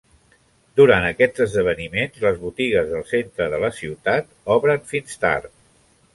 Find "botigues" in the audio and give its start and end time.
2.47-2.89